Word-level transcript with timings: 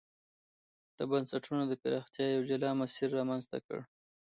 د 0.97 0.99
بنسټونو 1.11 1.63
د 1.67 1.73
پراختیا 1.81 2.25
یو 2.29 2.41
جلا 2.49 2.71
مسیر 2.81 3.07
رامنځته 3.17 3.57
کړ. 3.65 3.79